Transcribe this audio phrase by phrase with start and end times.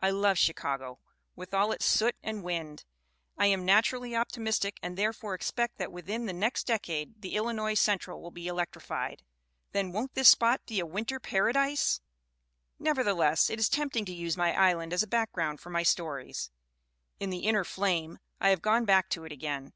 [0.00, 0.98] I love Chicago,
[1.36, 2.84] with all its soot and wind.
[3.36, 8.20] I am naturally optimistic, and therefore expect that within the next decade the Illinois Central
[8.20, 9.22] will be electrified.
[9.70, 12.00] Then won't this spot be a winter paradise?
[12.80, 16.50] "Nevertheless, it is tempting to use rny island as a background for my stories.
[17.20, 19.74] In The Inner Flame I have gone back to it again.